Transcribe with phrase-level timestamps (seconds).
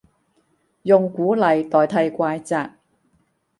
[0.81, 2.71] 用鼓勵代替怪責